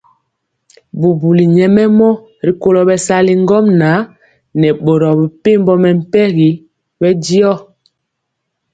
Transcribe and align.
Bubuli 0.99 1.43
nyɛmemɔ 1.55 2.09
rikolo 2.45 2.79
bɛsali 2.89 3.33
ŋgomnaŋ 3.43 3.97
nɛ 4.59 4.67
boro 4.83 5.09
mepempɔ 5.21 5.73
mɛmpegi 5.83 6.49
bɛndiɔ. 6.99 7.51